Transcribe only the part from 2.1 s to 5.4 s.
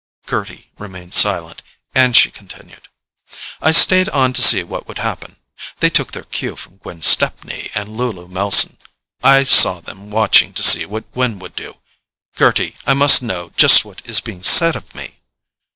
she continued: "I stayed on to see what would happen.